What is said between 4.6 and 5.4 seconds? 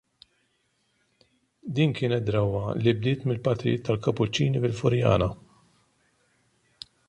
fil-Furjana.